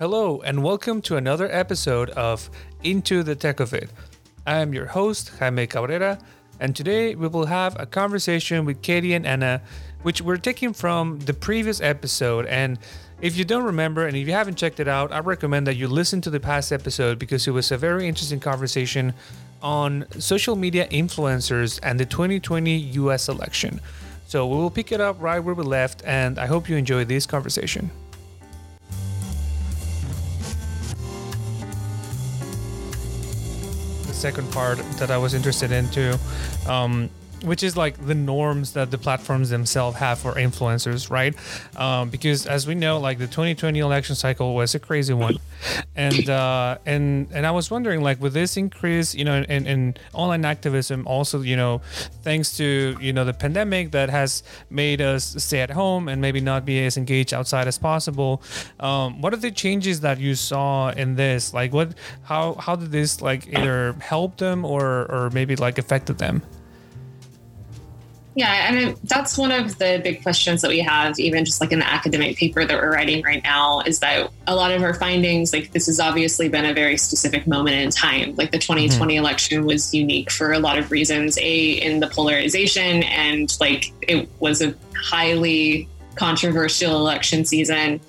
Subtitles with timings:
[0.00, 2.48] Hello, and welcome to another episode of
[2.82, 3.90] Into the Tech of It.
[4.46, 6.18] I am your host, Jaime Cabrera,
[6.58, 9.60] and today we will have a conversation with Katie and Anna,
[10.00, 12.46] which we're taking from the previous episode.
[12.46, 12.78] And
[13.20, 15.86] if you don't remember and if you haven't checked it out, I recommend that you
[15.86, 19.12] listen to the past episode because it was a very interesting conversation
[19.60, 23.82] on social media influencers and the 2020 US election.
[24.28, 27.04] So we will pick it up right where we left, and I hope you enjoy
[27.04, 27.90] this conversation.
[34.20, 36.18] Second part that I was interested into.
[36.68, 37.08] um,
[37.42, 41.34] which is like the norms that the platforms themselves have for influencers, right?
[41.76, 45.38] Um, because as we know, like the 2020 election cycle was a crazy one,
[45.96, 49.96] and uh, and and I was wondering, like, with this increase, you know, in, in
[50.12, 51.80] online activism, also, you know,
[52.22, 56.40] thanks to you know the pandemic that has made us stay at home and maybe
[56.40, 58.42] not be as engaged outside as possible.
[58.78, 61.54] Um, what are the changes that you saw in this?
[61.54, 66.18] Like, what, how, how did this like either help them or or maybe like affected
[66.18, 66.42] them?
[68.36, 71.72] Yeah, I mean, that's one of the big questions that we have, even just like
[71.72, 74.94] in the academic paper that we're writing right now, is that a lot of our
[74.94, 78.36] findings, like this has obviously been a very specific moment in time.
[78.36, 79.24] Like the 2020 mm-hmm.
[79.24, 81.38] election was unique for a lot of reasons.
[81.38, 88.00] A, in the polarization, and like it was a highly controversial election season,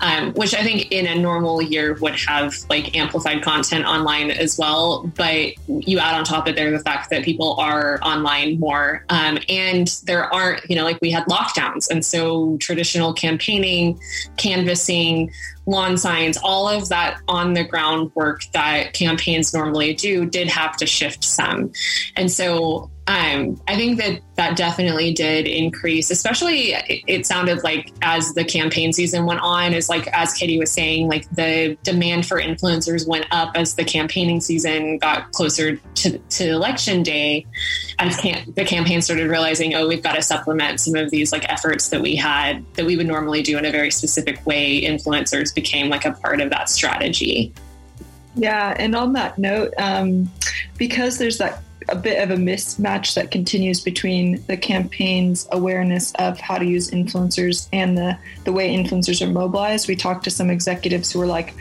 [0.00, 4.58] um, which I think in a normal year would have like amplified content online as
[4.58, 5.10] well.
[5.16, 9.38] But you add on top of there the fact that people are online more, um,
[9.48, 13.98] and there aren't, you know, like we had lockdowns, and so traditional campaigning,
[14.36, 15.32] canvassing,
[15.66, 20.76] lawn signs, all of that on the ground work that campaigns normally do did have
[20.76, 21.72] to shift some.
[22.16, 28.32] And so um, I think that that definitely did increase, especially it sounded like as
[28.32, 32.40] the campaign season went on, is like, as Katie was saying, like the demand for
[32.40, 37.46] influencers went up as the campaigning season got closer to, to election day.
[37.98, 41.90] As the campaign started realizing, oh, we've got to supplement some of these like efforts
[41.90, 44.82] that we had that we would normally do in a very specific way.
[44.82, 47.52] Influencers became like a part of that strategy.
[48.36, 48.74] Yeah.
[48.78, 50.30] And on that note, um,
[50.76, 56.38] because there's that a bit of a mismatch that continues between the campaign's awareness of
[56.40, 59.88] how to use influencers and the, the way influencers are mobilized.
[59.88, 61.54] We talked to some executives who were like,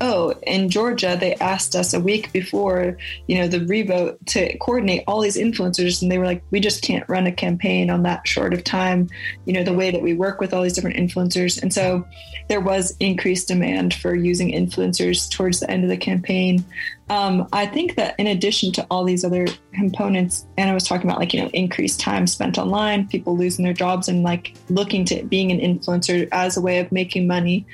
[0.00, 5.04] oh, in Georgia, they asked us a week before, you know, the revote to coordinate
[5.06, 6.02] all these influencers.
[6.02, 9.08] And they were like, we just can't run a campaign on that short of time,
[9.44, 11.60] you know, the way that we work with all these different influencers.
[11.60, 12.06] And so
[12.48, 16.64] there was increased demand for using influencers towards the end of the campaign.
[17.08, 21.08] Um, I think that in addition to all these other components, and I was talking
[21.08, 25.04] about like, you know, increased time spent online, people losing their jobs and like looking
[25.06, 27.64] to being an influencer as a way of making money.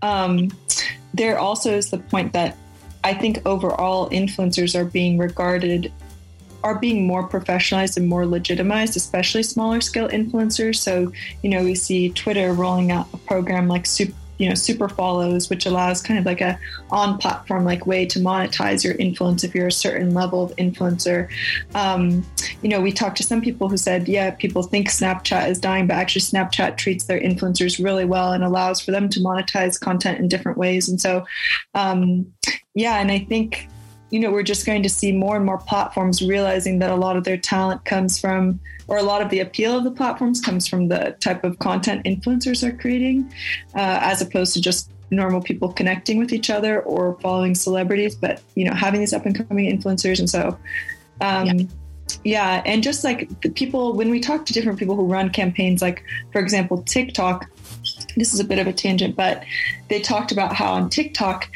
[0.00, 0.50] Um,
[1.12, 2.56] there also is the point that
[3.04, 5.92] I think overall influencers are being regarded
[6.64, 10.76] are being more professionalized and more legitimized, especially smaller scale influencers.
[10.76, 11.12] So,
[11.42, 15.50] you know, we see Twitter rolling out a program like Super you know super follows
[15.50, 16.58] which allows kind of like a
[16.90, 21.28] on platform like way to monetize your influence if you're a certain level of influencer.
[21.74, 22.24] Um,
[22.62, 25.86] you know we talked to some people who said yeah people think snapchat is dying
[25.86, 30.18] but actually snapchat treats their influencers really well and allows for them to monetize content
[30.18, 30.88] in different ways.
[30.88, 31.24] And so
[31.74, 32.32] um,
[32.74, 33.68] yeah and i think
[34.10, 37.16] you know we're just going to see more and more platforms realizing that a lot
[37.16, 40.66] of their talent comes from or a lot of the appeal of the platforms comes
[40.66, 43.32] from the type of content influencers are creating,
[43.74, 48.42] uh, as opposed to just normal people connecting with each other or following celebrities, but
[48.54, 50.18] you know, having these up and coming influencers.
[50.18, 50.58] And so,
[51.20, 51.64] um, yeah.
[52.24, 52.62] yeah.
[52.66, 56.02] And just like the people, when we talk to different people who run campaigns, like
[56.32, 57.48] for example, TikTok,
[58.16, 59.44] this is a bit of a tangent, but
[59.88, 61.48] they talked about how on TikTok,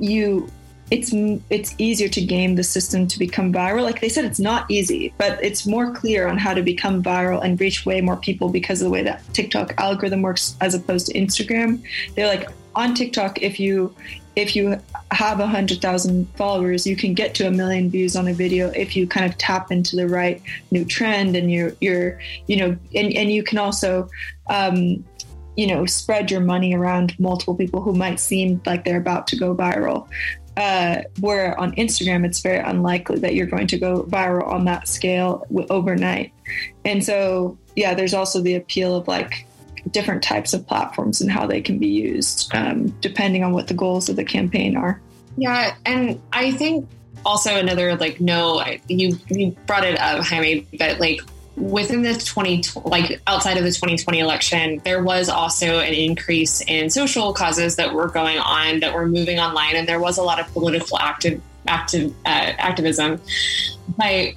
[0.00, 0.48] you
[0.90, 1.12] it's
[1.50, 3.82] it's easier to game the system to become viral.
[3.82, 7.42] Like they said, it's not easy, but it's more clear on how to become viral
[7.42, 11.08] and reach way more people because of the way that TikTok algorithm works as opposed
[11.08, 11.82] to Instagram.
[12.14, 13.94] They're like on TikTok, if you
[14.36, 14.78] if you
[15.12, 18.68] have a hundred thousand followers, you can get to a million views on a video
[18.68, 22.76] if you kind of tap into the right new trend and you're you're you know
[22.94, 24.08] and, and you can also
[24.48, 25.02] um,
[25.56, 29.36] you know spread your money around multiple people who might seem like they're about to
[29.36, 30.06] go viral
[30.56, 34.88] uh, where on Instagram, it's very unlikely that you're going to go viral on that
[34.88, 36.32] scale w- overnight.
[36.84, 39.46] And so, yeah, there's also the appeal of like
[39.90, 43.74] different types of platforms and how they can be used um, depending on what the
[43.74, 45.00] goals of the campaign are.
[45.36, 45.76] Yeah.
[45.84, 46.88] And I think
[47.24, 51.20] also another like, no, you, you brought it up, Jaime, but like
[51.56, 56.90] within the 20 like outside of the 2020 election there was also an increase in
[56.90, 60.38] social causes that were going on that were moving online and there was a lot
[60.38, 63.20] of political active active uh, activism.
[63.96, 64.34] But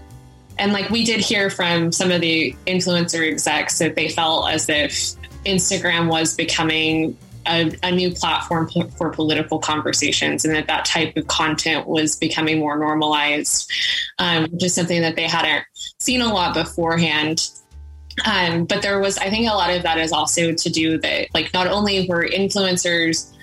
[0.57, 4.67] and like we did hear from some of the influencer execs that they felt as
[4.67, 7.17] if instagram was becoming
[7.49, 12.59] a, a, new platform for political conversations and that that type of content was becoming
[12.59, 13.71] more normalized,
[14.19, 15.65] um, which is something that they hadn't
[15.99, 17.49] seen a lot beforehand.
[18.25, 21.27] Um, but there was, I think a lot of that is also to do that,
[21.33, 23.33] like, not only were influencers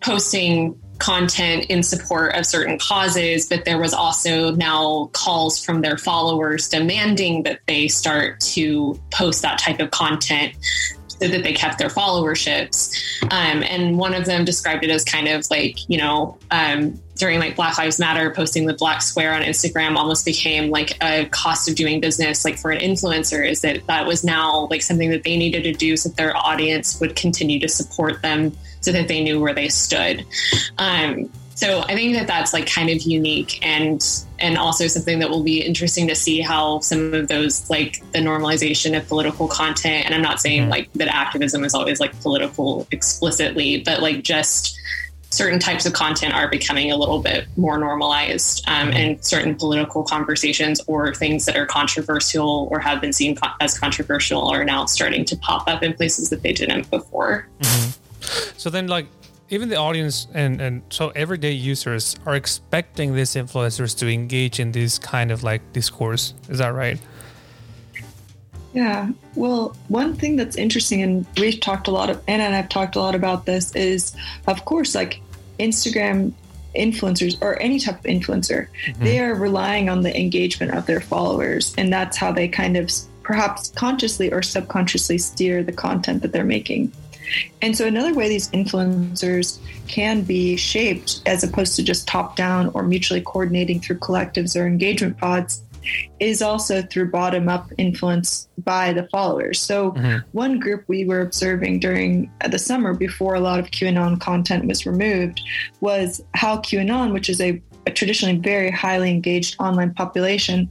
[0.00, 5.98] posting content in support of certain causes, but there was also now calls from their
[5.98, 10.54] followers demanding that they start to post that type of content
[11.22, 12.92] so that they kept their followerships.
[13.24, 17.38] Um, and one of them described it as kind of like, you know, um, during
[17.38, 21.68] like Black Lives Matter, posting the black square on Instagram almost became like a cost
[21.68, 25.22] of doing business, like for an influencer, is that that was now like something that
[25.22, 29.06] they needed to do so that their audience would continue to support them so that
[29.06, 30.26] they knew where they stood.
[30.78, 34.02] Um, so I think that that's like kind of unique and
[34.38, 38.18] and also something that will be interesting to see how some of those like the
[38.18, 40.70] normalization of political content and I'm not saying mm-hmm.
[40.70, 44.78] like that activism is always like political explicitly but like just
[45.30, 48.96] certain types of content are becoming a little bit more normalized um, mm-hmm.
[48.96, 53.78] and certain political conversations or things that are controversial or have been seen co- as
[53.78, 57.90] controversial are now starting to pop up in places that they didn't before mm-hmm.
[58.56, 59.06] so then like
[59.52, 64.72] even the audience and and so everyday users are expecting these influencers to engage in
[64.72, 66.32] this kind of like discourse.
[66.48, 66.98] Is that right?
[68.72, 69.10] Yeah.
[69.36, 72.96] Well one thing that's interesting and we've talked a lot of anna and i've talked
[72.96, 74.16] a lot about this is
[74.46, 75.20] of course like
[75.58, 76.32] instagram
[76.74, 79.04] influencers or any type of influencer mm-hmm.
[79.04, 82.90] they are relying on the engagement of their followers and that's how they kind of
[83.22, 86.90] perhaps consciously or subconsciously steer the content that they're making
[87.60, 89.58] and so, another way these influencers
[89.88, 94.66] can be shaped as opposed to just top down or mutually coordinating through collectives or
[94.66, 95.62] engagement pods
[96.20, 99.60] is also through bottom up influence by the followers.
[99.60, 100.18] So, mm-hmm.
[100.32, 104.86] one group we were observing during the summer before a lot of QAnon content was
[104.86, 105.40] removed
[105.80, 110.68] was how QAnon, which is a, a traditionally very highly engaged online population,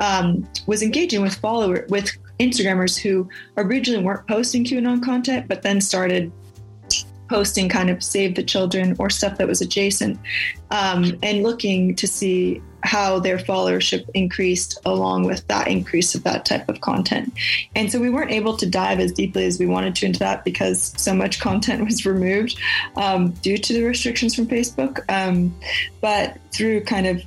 [0.00, 2.10] um, was engaging with follower with
[2.40, 6.32] Instagrammers who originally weren't posting QAnon content, but then started
[7.28, 10.18] posting kind of save the children or stuff that was adjacent
[10.70, 16.44] um, and looking to see how their followership increased along with that increase of that
[16.44, 17.32] type of content.
[17.74, 20.44] And so we weren't able to dive as deeply as we wanted to into that
[20.44, 22.60] because so much content was removed
[22.96, 25.00] um, due to the restrictions from Facebook.
[25.08, 25.54] Um,
[26.02, 27.22] but through kind of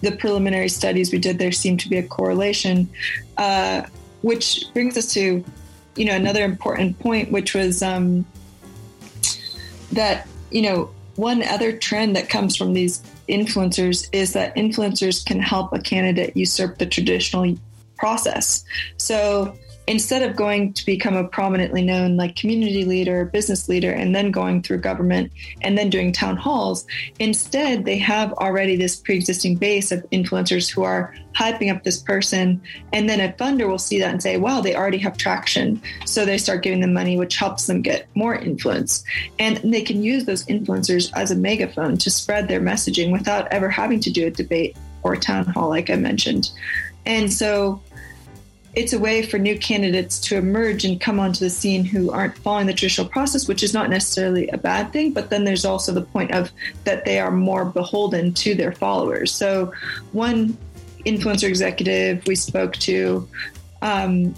[0.00, 2.88] the preliminary studies we did, there seemed to be a correlation.
[3.36, 3.82] Uh,
[4.24, 5.44] which brings us to,
[5.96, 8.24] you know, another important point, which was um,
[9.92, 15.40] that you know one other trend that comes from these influencers is that influencers can
[15.40, 17.54] help a candidate usurp the traditional
[17.98, 18.64] process.
[18.96, 24.14] So instead of going to become a prominently known like community leader, business leader, and
[24.14, 26.86] then going through government and then doing town halls,
[27.18, 32.60] instead they have already this pre-existing base of influencers who are hyping up this person.
[32.92, 35.82] And then a funder will see that and say, wow, they already have traction.
[36.06, 39.04] So they start giving them money, which helps them get more influence.
[39.38, 43.68] And they can use those influencers as a megaphone to spread their messaging without ever
[43.68, 46.50] having to do a debate or a town hall, like I mentioned.
[47.04, 47.82] And so
[48.76, 52.36] it's a way for new candidates to emerge and come onto the scene who aren't
[52.38, 55.12] following the traditional process, which is not necessarily a bad thing.
[55.12, 56.50] But then there's also the point of
[56.84, 59.30] that they are more beholden to their followers.
[59.32, 59.72] So,
[60.12, 60.56] one
[61.06, 63.28] influencer executive we spoke to
[63.82, 64.34] um,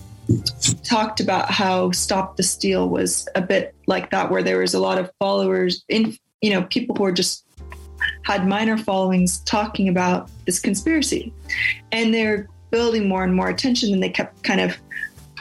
[0.85, 4.81] talked about how Stop the Steal was a bit like that, where there was a
[4.81, 7.45] lot of followers in, you know, people who were just
[8.23, 11.33] had minor followings talking about this conspiracy.
[11.93, 14.77] And they're building more and more attention and they kept kind of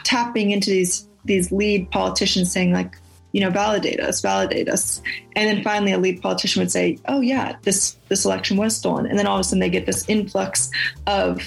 [0.06, 2.98] tapping into these these lead politicians saying like
[3.34, 5.01] you know validate us validate us.
[5.36, 9.06] And then finally a lead politician would say oh yeah this this election was stolen.
[9.06, 10.72] And then all of a sudden they get this influx
[11.08, 11.42] of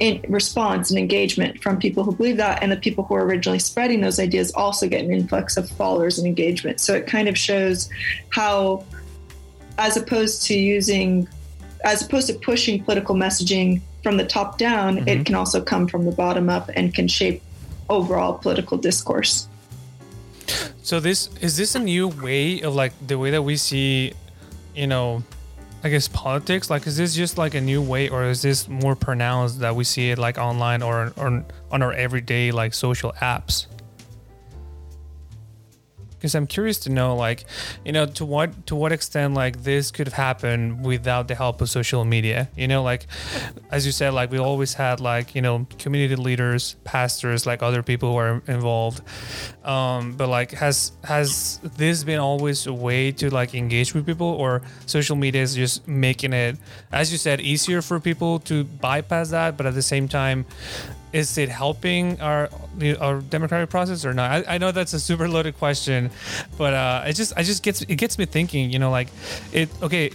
[0.00, 2.60] in response and engagement from people who believe that.
[2.60, 6.18] And the people who are originally spreading those ideas also get an influx of followers
[6.18, 6.80] and engagement.
[6.80, 7.88] So it kind of shows
[8.30, 8.84] how
[9.78, 11.28] as opposed to using
[11.84, 15.08] as opposed to pushing political messaging from the top down, mm-hmm.
[15.08, 17.42] it can also come from the bottom up and can shape
[17.88, 19.48] overall political discourse.
[20.82, 24.14] So this is this a new way of like the way that we see,
[24.74, 25.22] you know,
[25.82, 26.68] I guess politics?
[26.68, 29.84] Like, is this just like a new way, or is this more pronounced that we
[29.84, 33.66] see it like online or, or on our everyday like social apps?
[36.20, 37.46] Because I'm curious to know, like,
[37.82, 41.62] you know, to what to what extent like this could have happened without the help
[41.62, 42.50] of social media.
[42.54, 43.06] You know, like
[43.70, 47.82] as you said, like we always had like you know community leaders, pastors, like other
[47.82, 49.00] people who are involved.
[49.64, 54.26] Um, but like, has has this been always a way to like engage with people,
[54.26, 56.58] or social media is just making it,
[56.92, 60.44] as you said, easier for people to bypass that, but at the same time,
[61.12, 62.48] is it helping our
[63.00, 64.30] our democratic process or not?
[64.30, 66.10] I, I know that's a super loaded question,
[66.56, 68.70] but uh, it just I just gets it gets me thinking.
[68.70, 69.08] You know, like
[69.52, 69.68] it.
[69.82, 70.10] Okay,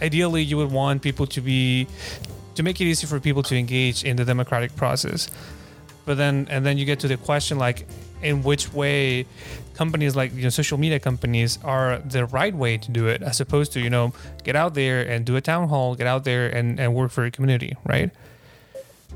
[0.00, 1.86] ideally you would want people to be
[2.54, 5.30] to make it easy for people to engage in the democratic process,
[6.06, 7.86] but then and then you get to the question like
[8.22, 9.26] in which way
[9.74, 13.40] companies like you know social media companies are the right way to do it as
[13.40, 14.12] opposed to you know
[14.42, 17.22] get out there and do a town hall get out there and, and work for
[17.22, 18.10] your community right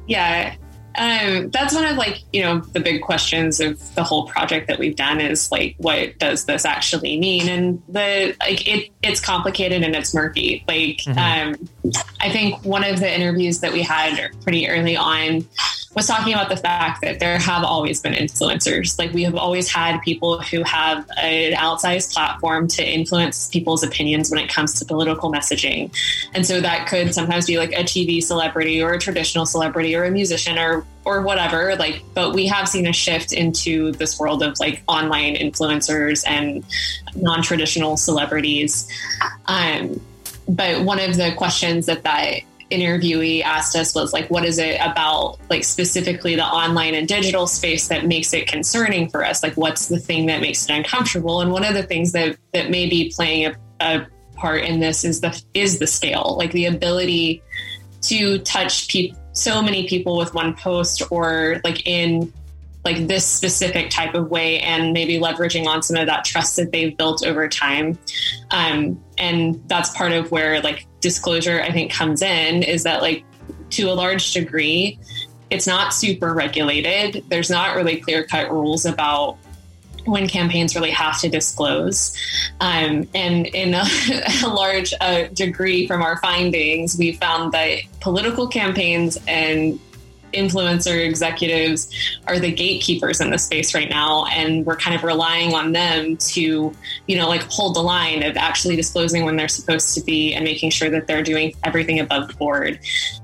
[0.07, 0.55] yeah
[0.97, 4.79] um, that's one of like you know the big questions of the whole project that
[4.79, 9.83] we've done is like what does this actually mean and the like it it's complicated
[9.83, 11.19] and it's murky like mm-hmm.
[11.19, 15.47] um, i think one of the interviews that we had pretty early on
[15.95, 18.99] was talking about the fact that there have always been influencers.
[18.99, 24.31] Like we have always had people who have an outsized platform to influence people's opinions
[24.31, 25.95] when it comes to political messaging.
[26.35, 30.05] And so that could sometimes be like a TV celebrity or a traditional celebrity or
[30.05, 34.41] a musician or or whatever like but we have seen a shift into this world
[34.41, 36.65] of like online influencers and
[37.17, 38.89] non-traditional celebrities
[39.47, 40.01] um,
[40.49, 44.81] but one of the questions that that interviewee asked us was like what is it
[44.81, 49.43] about like specifically the online and digital space that makes it concerning for us?
[49.43, 51.41] Like what's the thing that makes it uncomfortable?
[51.41, 55.05] And one of the things that that may be playing a, a part in this
[55.05, 57.43] is the is the scale like the ability
[58.01, 62.33] to touch people so many people with one post or like in
[62.85, 66.73] like this specific type of way and maybe leveraging on some of that trust that
[66.73, 67.97] they've built over time.
[68.51, 73.25] Um, and that's part of where like disclosure I think comes in is that like
[73.71, 74.99] to a large degree
[75.53, 77.25] it's not super regulated.
[77.29, 79.37] There's not really clear cut rules about
[80.07, 82.17] when campaigns really have to disclose.
[82.61, 83.85] Um, and in a,
[84.45, 89.79] a large uh, degree from our findings, we found that political campaigns and
[90.33, 91.91] influencer executives
[92.27, 96.17] are the gatekeepers in the space right now and we're kind of relying on them
[96.17, 96.73] to
[97.07, 100.45] you know like hold the line of actually disclosing when they're supposed to be and
[100.45, 102.79] making sure that they're doing everything above board.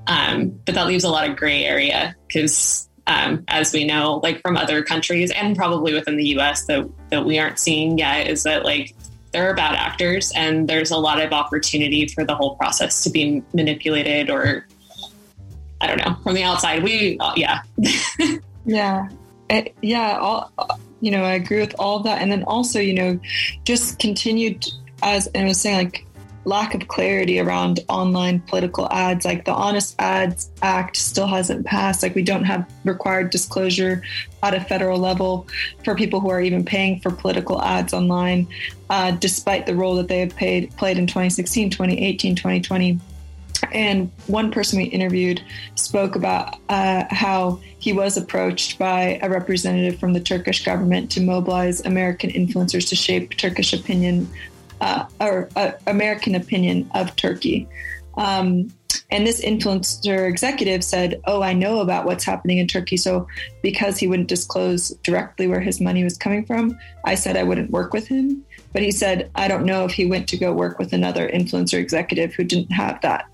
[0.07, 4.41] Um, but that leaves a lot of gray area because um, as we know like
[4.41, 8.43] from other countries and probably within the us that, that we aren't seeing yet is
[8.43, 8.95] that like
[9.31, 13.09] there are bad actors and there's a lot of opportunity for the whole process to
[13.09, 14.67] be manipulated or
[15.81, 16.17] I don't know.
[16.23, 17.61] From the outside, we uh, yeah.
[18.65, 19.09] yeah.
[19.49, 20.51] It, yeah, all,
[21.01, 22.21] you know, I agree with all of that.
[22.21, 23.19] And then also, you know,
[23.63, 24.67] just continued
[25.01, 26.05] as I was saying, like
[26.45, 29.25] lack of clarity around online political ads.
[29.25, 32.03] Like the Honest Ads Act still hasn't passed.
[32.03, 34.03] Like we don't have required disclosure
[34.41, 35.47] at a federal level
[35.83, 38.47] for people who are even paying for political ads online,
[38.89, 42.99] uh, despite the role that they have paid, played in 2016, 2018, 2020
[43.71, 45.43] and one person we interviewed
[45.75, 51.21] spoke about uh, how he was approached by a representative from the Turkish government to
[51.21, 54.29] mobilize American influencers to shape Turkish opinion
[54.81, 57.67] uh, or uh, American opinion of Turkey.
[58.15, 58.73] Um,
[59.11, 62.97] and this influencer executive said, Oh, I know about what's happening in Turkey.
[62.97, 63.27] So,
[63.61, 67.71] because he wouldn't disclose directly where his money was coming from, I said I wouldn't
[67.71, 68.43] work with him.
[68.71, 71.79] But he said, I don't know if he went to go work with another influencer
[71.79, 73.28] executive who didn't have that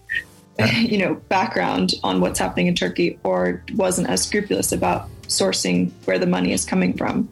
[0.76, 6.20] you know background on what's happening in Turkey or wasn't as scrupulous about sourcing where
[6.20, 7.30] the money is coming from.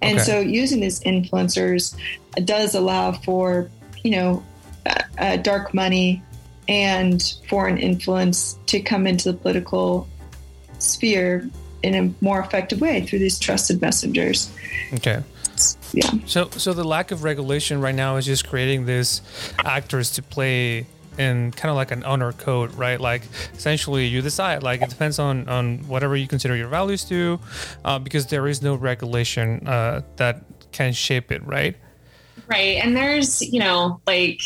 [0.00, 0.24] And okay.
[0.24, 1.96] so using these influencers
[2.44, 3.68] does allow for,
[4.02, 4.44] you know,
[5.18, 6.22] uh, dark money
[6.68, 10.08] and foreign influence to come into the political
[10.78, 11.48] sphere
[11.82, 14.50] in a more effective way through these trusted messengers.
[14.94, 15.22] Okay.
[15.92, 16.10] Yeah.
[16.26, 19.20] So so the lack of regulation right now is just creating these
[19.64, 20.86] actors to play
[21.18, 23.00] in kind of like an honor code, right?
[23.00, 23.22] Like
[23.54, 27.40] essentially you decide, like it depends on on whatever you consider your values to,
[27.84, 31.76] uh, because there is no regulation uh, that can shape it, right?
[32.46, 34.42] Right, and there's you know like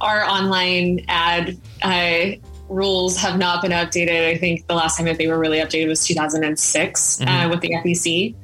[0.00, 1.58] our online ad.
[1.82, 2.32] Uh,
[2.68, 4.26] rules have not been updated.
[4.26, 7.30] I think the last time that they were really updated was 2006 uh, mm-hmm.
[7.30, 8.34] uh, with the FEC.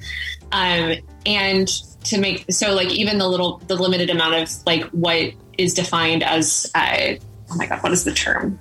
[0.53, 1.71] Um, and
[2.04, 6.23] to make so like even the little the limited amount of like what is defined
[6.23, 7.14] as uh,
[7.50, 8.59] oh my god, what is the term?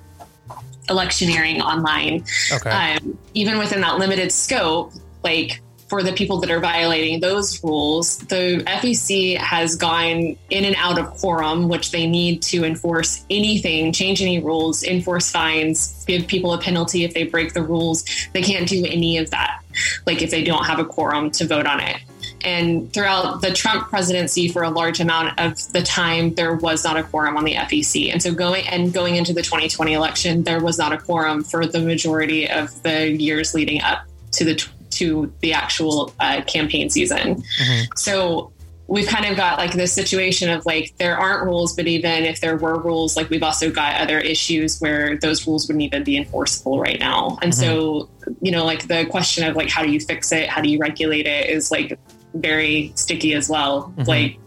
[0.90, 2.24] Electioneering online.
[2.52, 2.70] Okay.
[2.70, 4.92] Um, even within that limited scope,
[5.24, 10.76] like for the people that are violating those rules, the FEC has gone in and
[10.78, 16.28] out of quorum, which they need to enforce anything, change any rules, enforce fines, give
[16.28, 18.06] people a penalty if they break the rules.
[18.34, 19.62] They can't do any of that,
[20.06, 21.98] like if they don't have a quorum to vote on it.
[22.44, 26.98] And throughout the Trump presidency, for a large amount of the time, there was not
[26.98, 28.12] a quorum on the FEC.
[28.12, 31.66] And so going and going into the 2020 election, there was not a quorum for
[31.66, 37.36] the majority of the years leading up to the to the actual uh, campaign season.
[37.36, 37.84] Mm-hmm.
[37.96, 38.52] So
[38.90, 42.42] we've kind of got like this situation of like there aren't rules, but even if
[42.42, 46.18] there were rules, like we've also got other issues where those rules wouldn't even be
[46.18, 47.38] enforceable right now.
[47.42, 47.62] And mm-hmm.
[47.62, 48.10] so,
[48.42, 50.80] you know, like the question of like how do you fix it, how do you
[50.80, 52.00] regulate it is like
[52.34, 53.94] very sticky as well.
[53.98, 54.04] Mm-hmm.
[54.04, 54.40] Like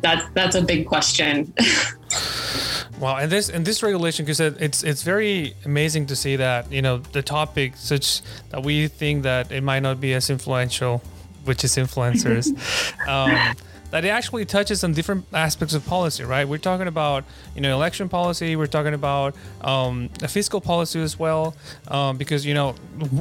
[0.00, 1.52] that's that's a big question.
[3.00, 6.80] Wow, and this and this regulation because it's it's very amazing to see that you
[6.80, 11.02] know the topic such that we think that it might not be as influential,
[11.44, 12.54] which is influencers,
[13.08, 13.56] um,
[13.94, 16.24] that it actually touches on different aspects of policy.
[16.24, 17.22] Right, we're talking about
[17.54, 21.54] you know election policy, we're talking about um, a fiscal policy as well,
[21.86, 22.72] um, because you know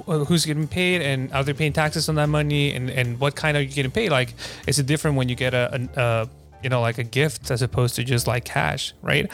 [0.07, 3.55] who's getting paid and are they paying taxes on that money and and what kind
[3.55, 4.09] are you getting paid?
[4.09, 4.33] Like,
[4.65, 6.29] is it different when you get a, a, a
[6.63, 9.29] you know like a gift as opposed to just like cash right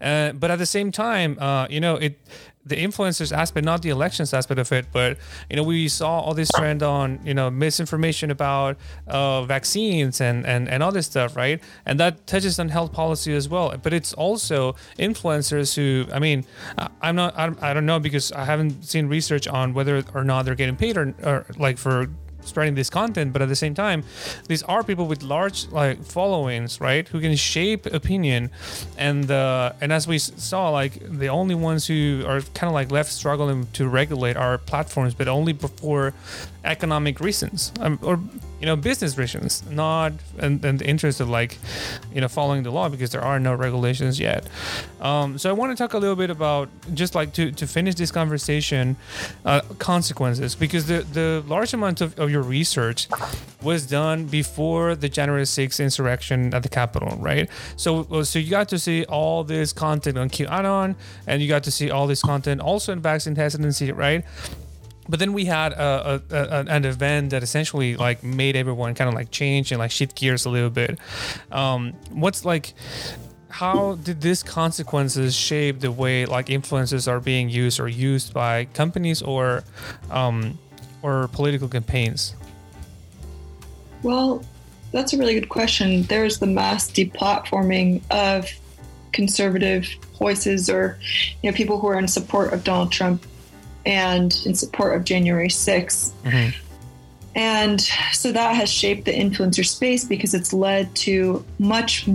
[0.00, 2.18] uh, but at the same time uh, you know it
[2.64, 5.18] the influencers aspect not the elections aspect of it but
[5.50, 8.76] you know we saw all this trend on you know misinformation about
[9.08, 11.60] uh, vaccines and, and and other stuff right?
[11.86, 13.74] And that touches on health policy as well.
[13.82, 16.44] But it's also influencers who i mean
[17.00, 20.54] i'm not i don't know because i haven't seen research on whether or not they're
[20.54, 22.08] getting paid or, or like for
[22.44, 24.04] spreading this content but at the same time
[24.48, 28.50] these are people with large like followings right who can shape opinion.
[28.96, 32.90] And uh, and as we saw like the only ones who are kind of like
[32.90, 36.14] left struggling to regulate our platforms but only for
[36.64, 38.20] economic reasons um, or
[38.60, 41.58] you know business reasons not in, the interest of like
[42.14, 44.46] you know following the law because there are no regulations yet.
[45.00, 47.96] Um, so i want to talk a little bit about just like to, to finish
[47.96, 48.96] this conversation
[49.44, 53.08] uh, consequences because the the large amount of, of your research
[53.62, 57.48] was done before the january 6th insurrection at the capitol right?
[57.76, 61.70] So so you got to see all this content on qanon and you got to
[61.70, 64.24] see all this content also in vaccine hesitancy right?
[65.08, 69.08] But then we had a, a, a, an event that essentially like made everyone kind
[69.08, 70.98] of like change and like shift gears a little bit.
[71.50, 72.74] Um, what's like
[73.52, 78.64] how did these consequences shape the way like influences are being used or used by
[78.66, 79.62] companies or
[80.10, 80.58] um,
[81.02, 82.34] or political campaigns
[84.02, 84.44] well
[84.92, 88.48] that's a really good question there's the mass deplatforming of
[89.12, 89.86] conservative
[90.18, 90.98] voices or
[91.42, 93.24] you know people who are in support of donald trump
[93.84, 96.10] and in support of January 6th.
[96.24, 96.58] Mm-hmm.
[97.34, 97.80] And
[98.12, 102.06] so that has shaped the influencer space because it's led to much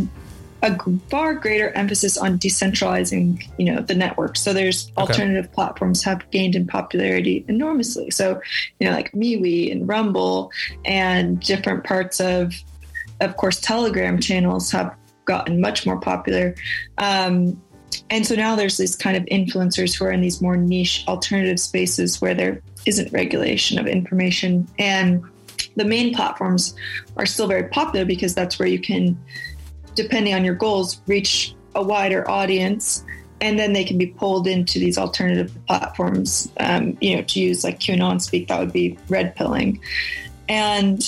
[0.63, 0.77] a
[1.09, 4.37] far greater emphasis on decentralizing, you know, the network.
[4.37, 5.01] So there's okay.
[5.01, 8.09] alternative platforms have gained in popularity enormously.
[8.11, 8.41] So,
[8.79, 10.51] you know, like MeWe and Rumble
[10.85, 12.53] and different parts of,
[13.21, 16.55] of course, Telegram channels have gotten much more popular.
[16.97, 17.61] Um,
[18.09, 21.59] and so now there's these kind of influencers who are in these more niche alternative
[21.59, 24.67] spaces where there isn't regulation of information.
[24.79, 25.23] And
[25.75, 26.75] the main platforms
[27.17, 29.17] are still very popular because that's where you can,
[29.97, 33.03] depending on your goals, reach a wider audience.
[33.39, 36.49] And then they can be pulled into these alternative platforms.
[36.59, 39.79] Um, you know, to use like QAnon speak, that would be red pilling.
[40.49, 41.03] And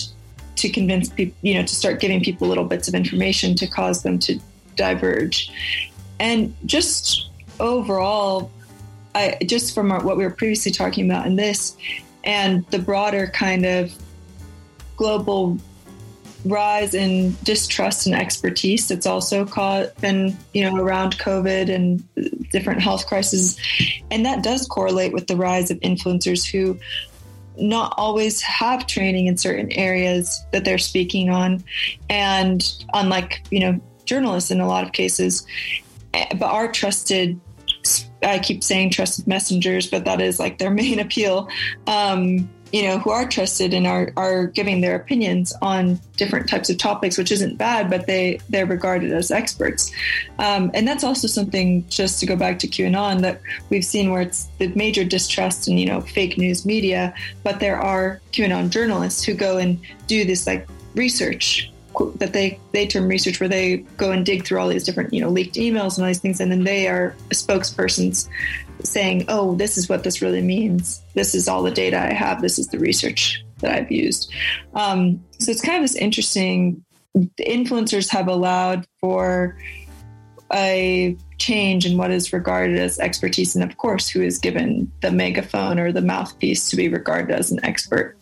[0.58, 4.04] to convince people, you know, to start giving people little bits of information to cause
[4.04, 4.40] them to
[4.76, 5.50] diverge.
[6.20, 8.52] And just overall,
[9.16, 11.78] I, just from our, what we were previously talking about in this
[12.24, 13.92] and the broader kind of
[14.98, 15.58] global
[16.46, 22.04] rise in distrust and expertise that's also caught been you know around covid and
[22.50, 23.60] different health crises
[24.10, 26.80] and that does correlate with the rise of influencers who
[27.58, 31.62] not always have training in certain areas that they're speaking on
[32.10, 35.46] and unlike you know journalists in a lot of cases
[36.14, 37.40] but our trusted
[38.22, 41.50] I keep saying trusted messengers, but that is like their main appeal.
[41.88, 46.70] Um, you know, who are trusted and are, are giving their opinions on different types
[46.70, 49.92] of topics, which isn't bad, but they, they're regarded as experts.
[50.38, 54.22] Um, and that's also something, just to go back to QAnon, that we've seen where
[54.22, 59.24] it's the major distrust in, you know, fake news media, but there are QAnon journalists
[59.24, 61.72] who go and do this like research
[62.16, 65.20] that they they term research where they go and dig through all these different you
[65.20, 68.30] know leaked emails and all these things and then they are spokespersons
[68.84, 71.02] saying oh this is what this really means.
[71.14, 72.42] This is all the data i have.
[72.42, 74.32] This is the research that i've used.
[74.74, 76.84] Um, so it's kind of this interesting
[77.40, 79.58] influencers have allowed for
[80.54, 83.56] a change in what is regarded as expertise.
[83.56, 87.52] And of course who is given the megaphone or the mouthpiece to be regarded as
[87.52, 88.19] an expert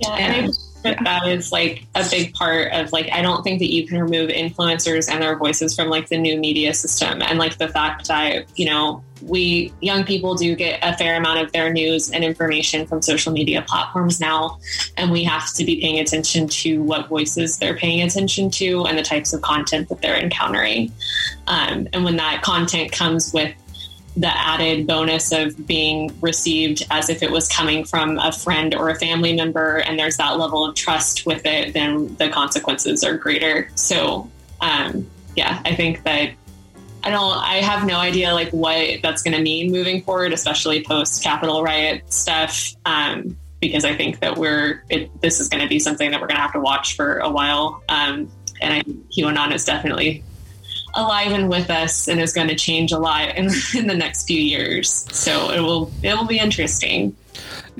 [0.00, 3.72] yeah and, that that is like a big part of like I don't think that
[3.72, 7.22] you can remove influencers and their voices from like the new media system.
[7.22, 11.40] And like the fact that you know we young people do get a fair amount
[11.40, 14.58] of their news and information from social media platforms now.
[14.96, 18.96] And we have to be paying attention to what voices they're paying attention to and
[18.96, 20.92] the types of content that they're encountering.
[21.46, 23.52] Um, and when that content comes with
[24.20, 28.88] the added bonus of being received as if it was coming from a friend or
[28.88, 33.16] a family member and there's that level of trust with it then the consequences are
[33.16, 33.70] greater.
[33.74, 36.32] So um, yeah i think that
[37.04, 40.82] i don't i have no idea like what that's going to mean moving forward especially
[40.84, 45.68] post Capitol riot stuff um, because i think that we're it, this is going to
[45.68, 47.82] be something that we're going to have to watch for a while.
[47.88, 48.82] Um, and I,
[49.16, 50.24] qanon is definitely
[50.94, 54.26] alive and with us and is going to change a lot in, in the next
[54.26, 55.06] few years.
[55.12, 57.16] So it will it will be interesting.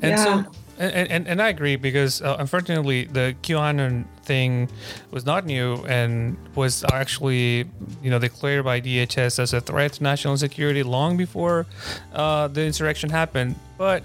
[0.01, 0.43] And yeah.
[0.43, 4.69] so and, and, and I agree because uh, unfortunately the QAnon thing
[5.11, 7.65] was not new and was actually
[8.01, 11.65] you know declared by DHS as a threat to national security long before
[12.13, 13.55] uh, the insurrection happened.
[13.77, 14.03] But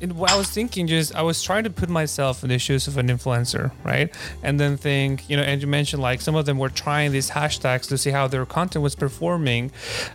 [0.00, 2.96] it, I was thinking just I was trying to put myself in the shoes of
[2.98, 4.14] an influencer, right?
[4.42, 7.30] And then think, you know, and you mentioned like some of them were trying these
[7.30, 9.72] hashtags to see how their content was performing,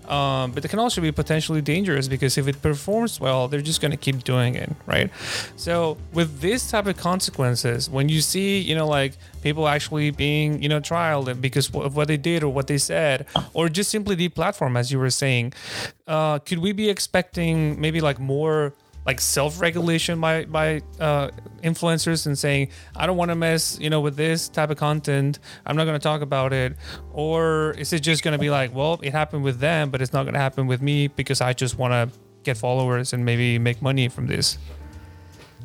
[0.08, 3.82] um, but it can also be potentially dangerous because if it performs well, they're just
[3.82, 5.10] going to keep doing it, right?
[5.58, 10.64] So with this type of consequences, when you see, you know, like people actually being,
[10.64, 14.16] you know, trialed because of what they did or what they said, or just simply
[14.16, 15.54] deplatform, as you were saying,
[16.08, 18.74] uh, could we be expecting maybe like more
[19.06, 21.30] like self-regulation by by uh,
[21.64, 25.40] influencers and saying I don't want to mess you know with this type of content.
[25.66, 26.76] I'm not going to talk about it.
[27.12, 30.14] Or is it just going to be like well it happened with them but it's
[30.14, 33.58] not going to happen with me because I just want to get followers and maybe
[33.58, 34.58] make money from this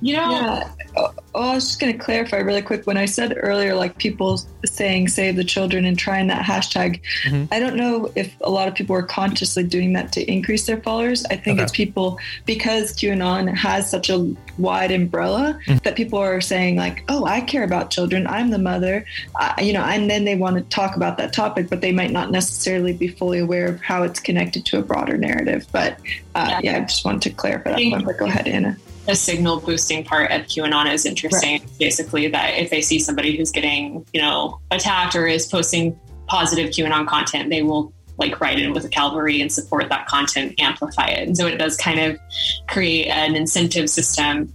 [0.00, 0.70] you know yeah.
[0.96, 2.86] Oh, I was just going to clarify really quick.
[2.86, 7.44] When I said earlier, like people saying "save the children" and trying that hashtag, mm-hmm.
[7.52, 10.80] I don't know if a lot of people are consciously doing that to increase their
[10.80, 11.24] followers.
[11.26, 11.64] I think okay.
[11.64, 15.78] it's people because QAnon has such a wide umbrella mm-hmm.
[15.78, 18.26] that people are saying like, "Oh, I care about children.
[18.26, 19.04] I'm the mother,"
[19.36, 22.10] I, you know, and then they want to talk about that topic, but they might
[22.10, 25.66] not necessarily be fully aware of how it's connected to a broader narrative.
[25.70, 25.98] But
[26.34, 26.60] uh, yeah.
[26.62, 26.76] yeah.
[26.78, 28.04] I just wanted to clarify that one.
[28.04, 28.76] But go ahead, Anna
[29.08, 31.62] the signal boosting part of QAnon is interesting.
[31.62, 31.78] Right.
[31.78, 36.68] Basically, that if they see somebody who's getting, you know, attacked or is posting positive
[36.68, 41.06] QAnon content, they will like write in with a cavalry and support that content, amplify
[41.06, 41.26] it.
[41.26, 42.20] And so it does kind of
[42.68, 44.52] create an incentive system.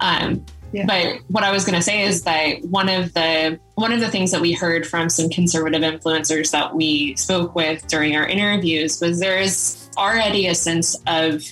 [0.00, 0.86] Um, yeah.
[0.86, 4.08] But what I was going to say is that one of the one of the
[4.08, 9.00] things that we heard from some conservative influencers that we spoke with during our interviews
[9.00, 11.44] was there is already a sense of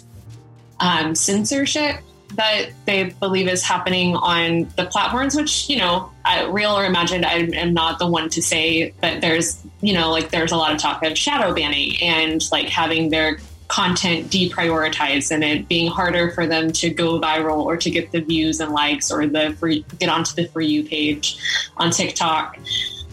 [0.80, 2.00] um, censorship
[2.40, 7.26] that they believe is happening on the platforms, which, you know, I, real or imagined,
[7.26, 10.72] I am not the one to say that there's, you know, like there's a lot
[10.72, 16.30] of talk of shadow banning and like having their content deprioritized and it being harder
[16.30, 19.84] for them to go viral or to get the views and likes or the free,
[19.98, 21.36] get onto the for you page
[21.76, 22.56] on TikTok.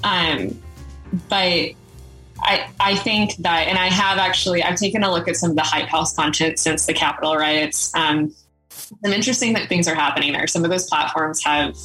[0.05, 0.57] Um,
[1.27, 1.73] but
[2.39, 5.57] I, I think that, and I have actually, I've taken a look at some of
[5.57, 7.93] the Hype House content since the Capitol riots.
[7.93, 8.33] Um,
[8.77, 10.47] some interesting that things are happening there.
[10.47, 11.75] Some of those platforms have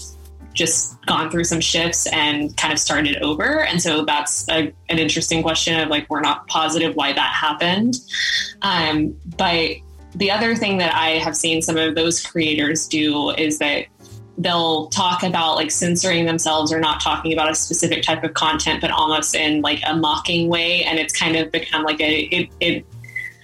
[0.54, 3.64] just gone through some shifts and kind of started over.
[3.64, 7.94] And so that's a, an interesting question of like, we're not positive why that happened.
[8.60, 9.70] Um, but
[10.14, 13.86] the other thing that I have seen some of those creators do is that
[14.36, 18.80] they'll talk about like censoring themselves or not talking about a specific type of content,
[18.80, 20.84] but almost in like a mocking way.
[20.84, 22.86] And it's kind of become like a, it, it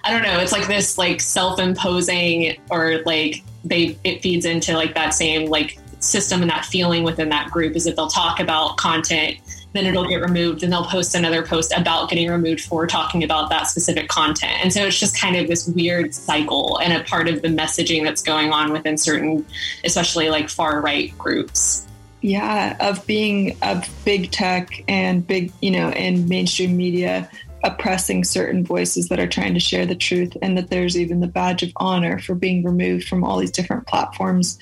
[0.04, 0.38] I don't know.
[0.40, 5.78] It's like this like self-imposing or like they it feeds into like that same like
[6.00, 9.36] system and that feeling within that group is that they'll talk about content
[9.74, 13.50] then it'll get removed and they'll post another post about getting removed for talking about
[13.50, 17.28] that specific content and so it's just kind of this weird cycle and a part
[17.28, 19.44] of the messaging that's going on within certain
[19.84, 21.86] especially like far right groups
[22.20, 27.28] yeah of being of big tech and big you know and mainstream media
[27.64, 31.26] oppressing certain voices that are trying to share the truth, and that there's even the
[31.26, 34.58] badge of honor for being removed from all these different platforms.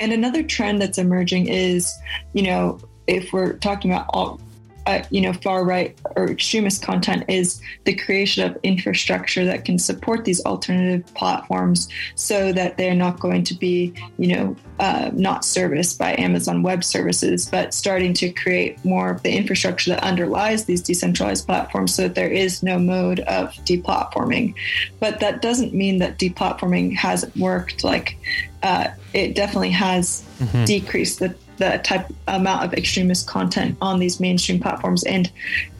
[0.00, 1.92] And another trend that's emerging is,
[2.32, 4.40] you know, if we're talking about alt
[4.88, 9.78] uh, you know far right or extremist content is the creation of infrastructure that can
[9.78, 15.44] support these alternative platforms so that they're not going to be you know uh, not
[15.44, 20.64] serviced by Amazon Web Services, but starting to create more of the infrastructure that underlies
[20.64, 24.54] these decentralized platforms so that there is no mode of deplatforming.
[25.00, 27.84] But that doesn't mean that deplatforming hasn't worked.
[27.84, 28.16] Like
[28.62, 30.64] uh, it definitely has mm-hmm.
[30.64, 35.30] decreased the the type amount of extremist content on these mainstream platforms and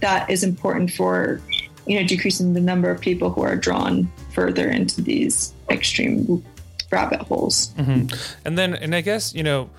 [0.01, 1.41] that is important for
[1.87, 6.45] you know decreasing the number of people who are drawn further into these extreme
[6.91, 8.07] rabbit holes mm-hmm.
[8.45, 9.71] and then and i guess you know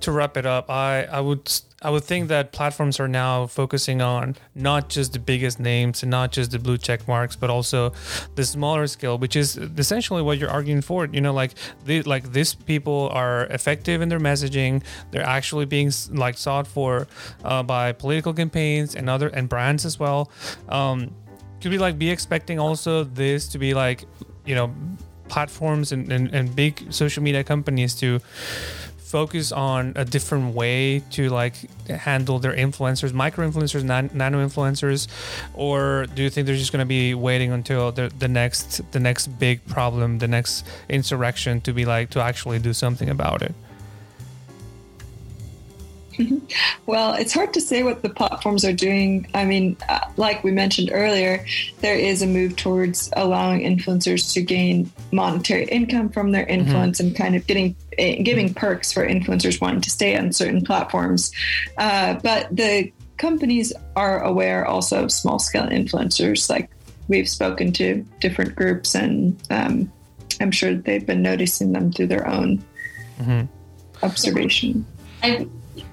[0.00, 1.50] to wrap it up i i would
[1.82, 6.10] I would think that platforms are now focusing on not just the biggest names and
[6.10, 7.92] not just the blue check marks, but also
[8.34, 11.06] the smaller scale, which is essentially what you're arguing for.
[11.06, 11.52] You know, like
[11.86, 14.82] the, like these people are effective in their messaging.
[15.10, 17.08] They're actually being like sought for
[17.44, 20.30] uh, by political campaigns and other and brands as well.
[20.68, 21.14] Um,
[21.62, 24.04] could we like be expecting also this to be like,
[24.44, 24.74] you know,
[25.28, 28.20] platforms and, and, and big social media companies to
[29.10, 31.54] focus on a different way to like
[31.88, 35.08] handle their influencers, micro influencers, nan- nano influencers,
[35.54, 39.00] or do you think they're just going to be waiting until the, the next the
[39.00, 43.54] next big problem, the next insurrection to be like to actually do something about it?
[46.86, 49.26] well, it's hard to say what the platforms are doing.
[49.34, 51.44] I mean, uh, like we mentioned earlier,
[51.80, 56.60] there is a move towards allowing influencers to gain monetary income from their mm-hmm.
[56.60, 57.08] influence mm-hmm.
[57.08, 61.32] and kind of getting eh, giving perks for influencers wanting to stay on certain platforms.
[61.78, 66.48] Uh, but the companies are aware also of small scale influencers.
[66.48, 66.70] Like
[67.08, 69.92] we've spoken to different groups, and um,
[70.40, 72.64] I'm sure they've been noticing them through their own
[73.18, 73.46] mm-hmm.
[74.04, 74.86] observation.
[75.22, 75.46] I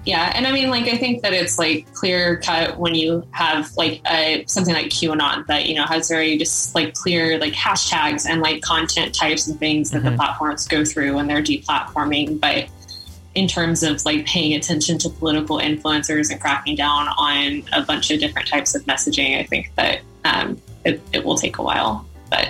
[0.04, 3.74] yeah, and I mean, like, I think that it's like clear cut when you have
[3.76, 8.26] like a, something like QAnon that you know has very just like clear like hashtags
[8.26, 10.10] and like content types and things that mm-hmm.
[10.10, 12.40] the platforms go through when they're deplatforming.
[12.40, 12.68] But
[13.34, 18.10] in terms of like paying attention to political influencers and cracking down on a bunch
[18.10, 22.06] of different types of messaging, I think that um, it, it will take a while.
[22.30, 22.48] But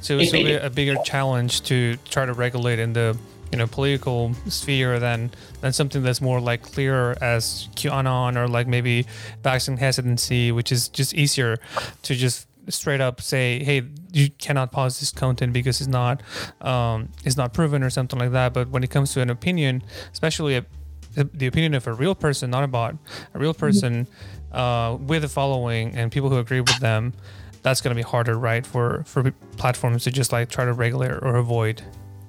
[0.00, 3.16] so it's a bigger challenge to try to regulate in the
[3.54, 8.66] you know political sphere than than something that's more like clear as QAnon or like
[8.66, 9.06] maybe
[9.44, 11.58] vaccine hesitancy, which is just easier
[12.02, 16.20] to just straight up say, hey, you cannot pause this content because it's not
[16.62, 18.52] um, it's not proven or something like that.
[18.52, 20.66] But when it comes to an opinion, especially a,
[21.14, 22.96] the opinion of a real person, not a bot,
[23.34, 24.08] a real person
[24.50, 27.12] uh, with a following and people who agree with them,
[27.62, 31.12] that's going to be harder, right, for for platforms to just like try to regulate
[31.12, 31.84] or avoid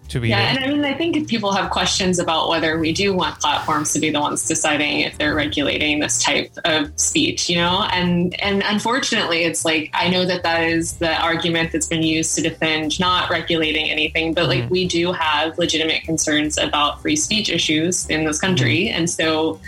[0.08, 2.92] to be yeah and i mean i think if people have questions about whether we
[2.92, 7.50] do want platforms to be the ones deciding if they're regulating this type of speech
[7.50, 11.88] you know and and unfortunately it's like i know that that is the argument that's
[11.88, 14.74] been used to defend not regulating anything but like mm-hmm.
[14.74, 18.98] we do have legitimate concerns about free speech issues in this country mm-hmm.
[18.98, 19.60] and so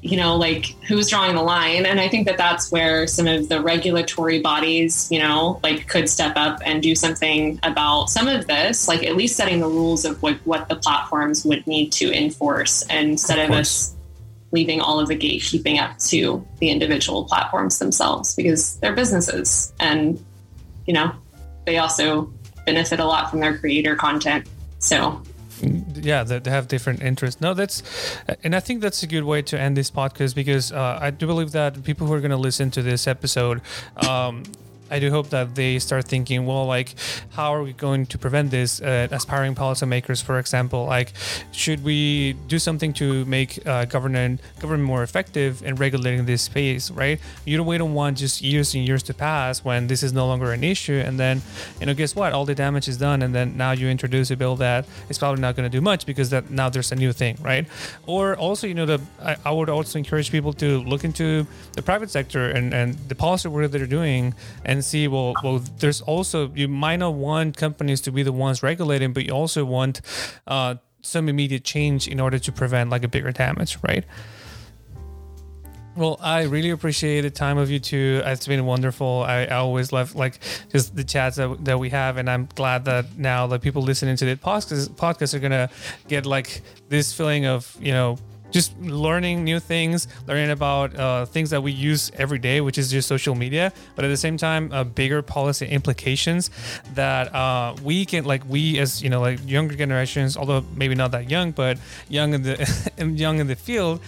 [0.00, 1.84] you know, like who's drawing the line.
[1.84, 6.08] And I think that that's where some of the regulatory bodies, you know, like could
[6.08, 10.04] step up and do something about some of this, like at least setting the rules
[10.04, 13.96] of what, what the platforms would need to enforce instead of, of us
[14.52, 20.24] leaving all of the gatekeeping up to the individual platforms themselves because they're businesses and,
[20.86, 21.12] you know,
[21.66, 22.32] they also
[22.64, 24.46] benefit a lot from their creator content.
[24.78, 25.20] So
[25.62, 27.40] yeah they have different interests.
[27.40, 27.82] No that's
[28.44, 31.26] and i think that's a good way to end this podcast because uh, i do
[31.26, 33.60] believe that people who are going to listen to this episode
[34.08, 34.42] um,
[34.90, 36.94] I do hope that they start thinking, well, like,
[37.30, 38.80] how are we going to prevent this?
[38.80, 41.12] Uh, aspiring policymakers, for example, like,
[41.52, 46.90] should we do something to make uh, government government more effective in regulating this space?
[46.90, 47.20] Right?
[47.44, 47.66] You don't.
[47.66, 50.64] We don't want just years and years to pass when this is no longer an
[50.64, 51.42] issue, and then,
[51.80, 52.32] you know, guess what?
[52.32, 55.40] All the damage is done, and then now you introduce a bill that is probably
[55.40, 57.66] not going to do much because that now there's a new thing, right?
[58.06, 61.82] Or also, you know, the I, I would also encourage people to look into the
[61.82, 66.00] private sector and and the policy work that they're doing and see well well there's
[66.02, 70.00] also you might not want companies to be the ones regulating but you also want
[70.46, 74.04] uh, some immediate change in order to prevent like a bigger damage right
[75.98, 78.22] well, I really appreciate the time of you two.
[78.24, 79.24] It's been wonderful.
[79.26, 80.38] I, I always love like
[80.70, 84.14] just the chats that, that we have, and I'm glad that now the people listening
[84.18, 85.68] to the podcast podcast are gonna
[86.06, 88.16] get like this feeling of you know
[88.50, 92.90] just learning new things, learning about uh, things that we use every day, which is
[92.90, 96.50] just social media, but at the same time, uh, bigger policy implications
[96.94, 101.10] that uh, we can, like we as you know, like younger generations, although maybe not
[101.10, 102.56] that young, but young in the
[102.98, 104.00] young in the field,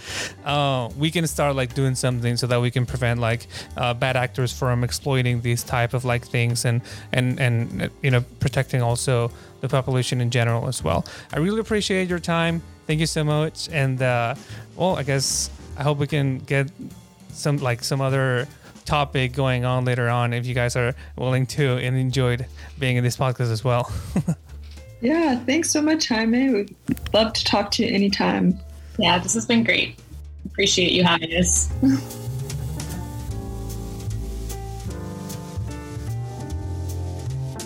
[0.45, 4.15] uh, we can start like doing something so that we can prevent like uh, bad
[4.15, 9.31] actors from exploiting these type of like things and and and you know protecting also
[9.61, 11.05] the population in general as well.
[11.31, 12.61] I really appreciate your time.
[12.91, 13.69] Thank you so much.
[13.69, 14.35] And uh,
[14.75, 16.69] well, I guess I hope we can get
[17.29, 18.49] some like some other
[18.83, 22.45] topic going on later on if you guys are willing to and enjoyed
[22.79, 23.89] being in this podcast as well.
[25.01, 26.49] yeah, thanks so much, Jaime.
[26.49, 26.75] We'd
[27.13, 28.59] love to talk to you anytime.
[28.99, 29.97] Yeah, this has been great.
[30.47, 31.71] Appreciate you having us.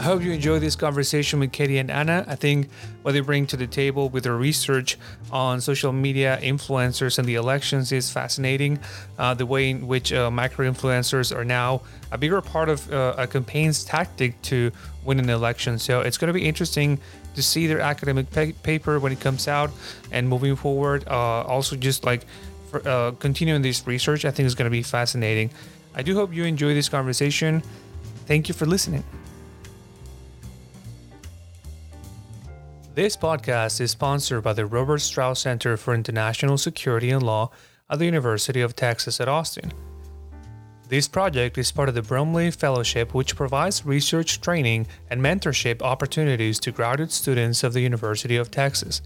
[0.06, 2.26] hope you enjoyed this conversation with Katie and Anna.
[2.28, 2.70] I think
[3.02, 4.98] what they bring to the table with their research
[5.32, 8.80] on social media influencers and the elections is fascinating.
[9.18, 13.16] Uh, the way in which uh, micro influencers are now a bigger part of uh,
[13.18, 14.72] a campaign's tactic to
[15.04, 15.80] win an election.
[15.80, 17.00] So it's going to be interesting
[17.34, 19.72] to see their academic pa- paper when it comes out
[20.12, 21.08] and moving forward.
[21.08, 22.26] Uh, also, just like
[22.70, 25.50] for, uh, continuing this research, I think is going to be fascinating.
[25.96, 27.64] I do hope you enjoy this conversation.
[28.28, 29.04] Thank you for listening.
[32.96, 37.52] This podcast is sponsored by the Robert Strauss Center for International Security and Law
[37.90, 39.74] at the University of Texas at Austin.
[40.88, 46.58] This project is part of the Brumley Fellowship, which provides research training and mentorship opportunities
[46.62, 49.02] to graduate students of the University of Texas,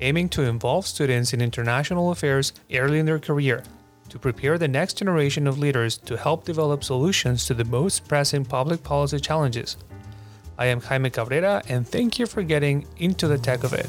[0.00, 3.62] aiming to involve students in international affairs early in their career
[4.08, 8.46] to prepare the next generation of leaders to help develop solutions to the most pressing
[8.46, 9.76] public policy challenges.
[10.58, 13.86] I am Jaime Cabrera, and thank you for getting into the tech of it.